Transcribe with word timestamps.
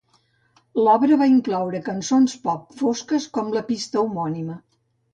L'obra 0.85 1.17
va 1.23 1.27
incloure 1.33 1.83
cançons 1.91 2.35
pop 2.49 2.67
fosques 2.83 3.31
com 3.39 3.57
la 3.61 3.67
pista 3.73 4.07
homònima. 4.07 4.63